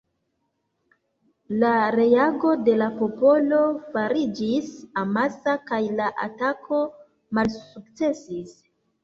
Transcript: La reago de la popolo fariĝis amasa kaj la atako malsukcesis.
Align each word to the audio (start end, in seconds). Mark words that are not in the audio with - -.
La 1.63 1.73
reago 1.95 2.53
de 2.69 2.75
la 2.83 2.87
popolo 3.01 3.59
fariĝis 3.91 4.73
amasa 5.03 5.55
kaj 5.69 5.81
la 6.01 6.09
atako 6.27 6.81
malsukcesis. 7.41 8.59